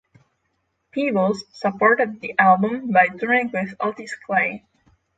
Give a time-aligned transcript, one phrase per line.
[0.89, 4.65] Peebles supported the album by touring with Otis Clay.